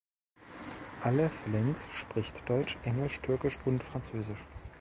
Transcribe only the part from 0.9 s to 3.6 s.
Alev Lenz spricht Deutsch, Englisch, Türkisch